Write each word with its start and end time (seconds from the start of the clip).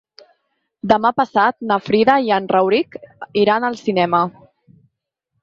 Demà 0.91 1.11
passat 1.21 1.57
na 1.71 1.77
Frida 1.89 2.15
i 2.29 2.33
en 2.39 2.49
Rauric 2.55 2.99
iran 3.45 3.69
al 3.71 3.79
cinema. 3.85 4.25